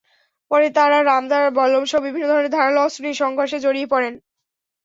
[0.51, 4.13] পরে তাঁরা রামদা, বল্লমসহ বিভিন্ন ধরনের ধারালো অস্ত্র নিয়ে সংঘর্ষে জড়িয়ে পড়েন।